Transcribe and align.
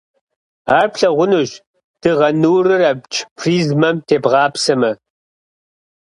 Ар 0.77 0.87
плъэгъунущ 0.93 1.51
дыгъэ 2.01 2.29
нурыр 2.41 2.81
абдж 2.91 3.15
призмэм 3.37 3.97
тебгъапсэмэ. 4.07 4.91